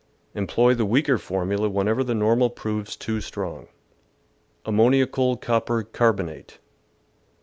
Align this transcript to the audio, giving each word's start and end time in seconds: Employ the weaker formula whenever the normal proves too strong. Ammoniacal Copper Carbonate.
Employ 0.33 0.73
the 0.73 0.83
weaker 0.83 1.19
formula 1.19 1.69
whenever 1.69 2.03
the 2.03 2.15
normal 2.15 2.49
proves 2.49 2.95
too 2.95 3.21
strong. 3.21 3.67
Ammoniacal 4.65 5.37
Copper 5.37 5.83
Carbonate. 5.83 6.57